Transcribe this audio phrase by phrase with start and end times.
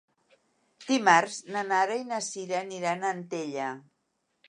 [0.91, 3.73] Dimarts na Nara i na Sira aniran a Antella.